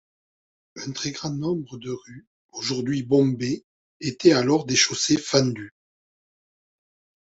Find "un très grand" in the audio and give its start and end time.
0.77-1.29